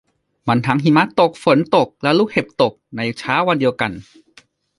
[0.47, 3.91] มันทั้งหิมะตกฝนตกแล้วลูกเห็บตกในเช้าวันเดียวกัน